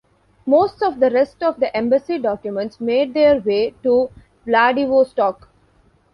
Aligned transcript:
Most 0.47 0.81
of 0.81 0.99
the 0.99 1.11
rest 1.11 1.43
of 1.43 1.59
the 1.59 1.77
embassy 1.77 2.17
documents 2.17 2.79
made 2.81 3.13
their 3.13 3.39
way 3.39 3.75
to 3.83 4.09
Vladivostok. 4.47 5.47